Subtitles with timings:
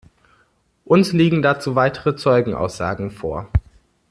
[0.83, 3.49] Uns liegen dazu weitere Zeugenaussagen vor.